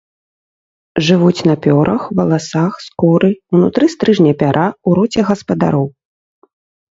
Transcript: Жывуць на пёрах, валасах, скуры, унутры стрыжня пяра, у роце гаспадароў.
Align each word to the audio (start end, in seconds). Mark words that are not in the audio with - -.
Жывуць 1.09 1.43
на 1.49 1.55
пёрах, 1.65 2.01
валасах, 2.19 2.73
скуры, 2.85 3.29
унутры 3.59 3.85
стрыжня 3.95 4.33
пяра, 4.41 4.65
у 4.89 4.97
роце 5.01 5.21
гаспадароў. 5.29 5.87